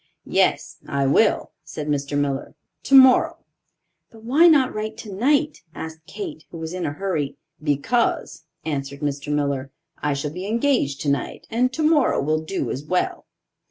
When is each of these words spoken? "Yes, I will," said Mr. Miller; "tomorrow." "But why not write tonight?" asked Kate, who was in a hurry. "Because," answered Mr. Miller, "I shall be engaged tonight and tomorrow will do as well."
"Yes, 0.25 0.77
I 0.87 1.05
will," 1.05 1.51
said 1.63 1.85
Mr. 1.87 2.17
Miller; 2.17 2.55
"tomorrow." 2.81 3.37
"But 4.09 4.23
why 4.23 4.47
not 4.47 4.73
write 4.73 4.97
tonight?" 4.97 5.61
asked 5.75 6.07
Kate, 6.07 6.43
who 6.49 6.57
was 6.57 6.73
in 6.73 6.87
a 6.87 6.93
hurry. 6.93 7.37
"Because," 7.61 8.45
answered 8.65 9.01
Mr. 9.01 9.31
Miller, 9.31 9.69
"I 10.01 10.15
shall 10.15 10.31
be 10.31 10.47
engaged 10.47 11.01
tonight 11.01 11.45
and 11.51 11.71
tomorrow 11.71 12.19
will 12.19 12.41
do 12.41 12.71
as 12.71 12.83
well." 12.83 13.27